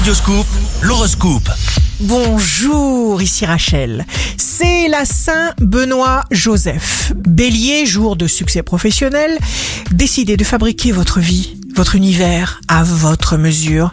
[0.00, 0.46] Radioscoop,
[0.80, 1.50] l'horoscope.
[2.00, 4.06] Bonjour, ici Rachel.
[4.38, 7.12] C'est la Saint Benoît Joseph.
[7.14, 9.38] Bélier, jour de succès professionnel,
[9.90, 13.92] décidez de fabriquer votre vie, votre univers à votre mesure.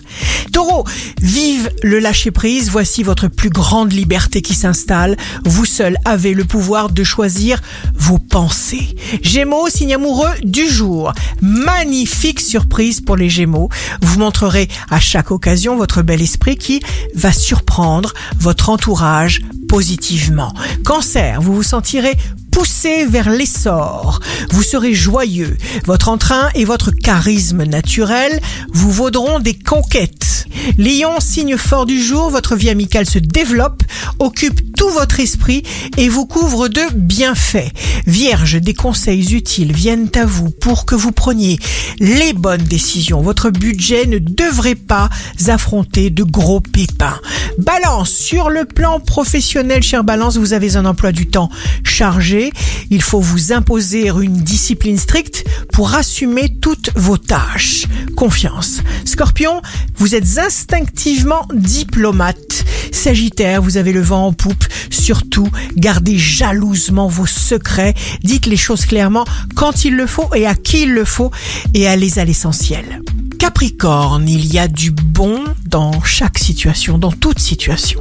[0.51, 0.85] Taureau,
[1.21, 5.17] vive le lâcher prise, voici votre plus grande liberté qui s'installe.
[5.45, 7.61] Vous seul avez le pouvoir de choisir
[7.95, 8.95] vos pensées.
[9.21, 11.13] Gémeaux, signe amoureux du jour.
[11.41, 13.69] Magnifique surprise pour les Gémeaux.
[14.01, 16.81] Vous montrerez à chaque occasion votre bel esprit qui
[17.13, 20.53] va surprendre votre entourage positivement.
[20.83, 22.15] Cancer, vous vous sentirez
[22.57, 24.19] poussé vers l'essor.
[24.49, 25.57] Vous serez joyeux.
[25.85, 28.41] Votre entrain et votre charisme naturel
[28.73, 30.47] vous vaudront des conquêtes.
[30.79, 33.83] Lion, signe fort du jour, votre vie amicale se développe,
[34.17, 35.63] occupe tout votre esprit
[35.97, 37.71] et vous couvre de bienfaits.
[38.05, 41.57] Vierge, des conseils utiles viennent à vous pour que vous preniez
[41.99, 43.21] les bonnes décisions.
[43.21, 45.09] Votre budget ne devrait pas
[45.47, 47.19] affronter de gros pépins.
[47.57, 51.49] Balance, sur le plan professionnel, cher Balance, vous avez un emploi du temps
[51.83, 52.51] chargé.
[52.91, 55.43] Il faut vous imposer une discipline stricte
[55.73, 57.87] pour assumer toutes vos tâches.
[58.15, 58.81] Confiance.
[59.05, 59.61] Scorpion,
[59.95, 62.63] vous êtes instinctivement diplomate.
[62.91, 64.65] Sagittaire, vous avez le vent en poupe.
[64.89, 67.93] Surtout, gardez jalousement vos secrets.
[68.23, 71.31] Dites les choses clairement quand il le faut et à qui il le faut
[71.73, 73.01] et allez à l'essentiel.
[73.39, 77.99] Capricorne, il y a du bon dans chaque situation, dans toute situation.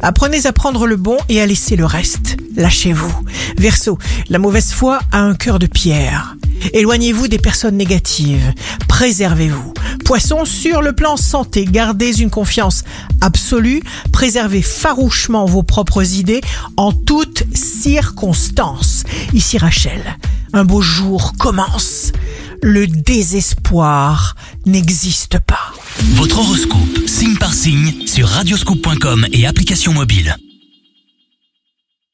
[0.00, 2.36] Apprenez à prendre le bon et à laisser le reste.
[2.56, 3.14] Lâchez-vous.
[3.56, 6.36] Verseau, la mauvaise foi a un cœur de pierre.
[6.72, 8.52] Éloignez-vous des personnes négatives.
[8.88, 9.72] Préservez-vous.
[10.04, 12.84] Poisson, sur le plan santé, gardez une confiance
[13.20, 13.82] absolue.
[14.12, 16.40] Préservez farouchement vos propres idées
[16.76, 19.04] en toutes circonstances.
[19.32, 20.18] Ici Rachel,
[20.52, 22.12] un beau jour commence.
[22.62, 24.36] Le désespoir
[24.66, 25.72] n'existe pas.
[26.14, 30.36] Votre horoscope, signe par signe, sur radioscoop.com et application mobile.